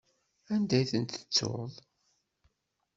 Anda 0.53 0.75
ay 0.77 0.85
ten-tettuḍ? 0.91 1.73